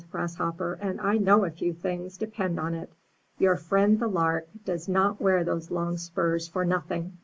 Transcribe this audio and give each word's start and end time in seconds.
Grass 0.11 0.33
hopper, 0.37 0.79
and 0.81 0.99
I 0.99 1.19
know 1.19 1.45
a 1.45 1.51
few 1.51 1.73
things, 1.73 2.17
depend 2.17 2.57
upon 2.57 2.73
it. 2.73 2.91
Your 3.37 3.55
friend 3.55 3.99
the 3.99 4.07
Lark 4.07 4.47
does 4.65 4.87
not 4.89 5.21
wear 5.21 5.43
those 5.43 5.69
long 5.69 5.95
spurs 5.99 6.47
for 6.47 6.65
nothing." 6.65 7.19